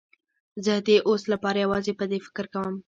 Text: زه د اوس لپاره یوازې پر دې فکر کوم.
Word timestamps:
زه 0.65 0.73
د 0.87 0.89
اوس 1.07 1.21
لپاره 1.33 1.57
یوازې 1.65 1.91
پر 1.99 2.05
دې 2.11 2.19
فکر 2.25 2.45
کوم. 2.53 2.75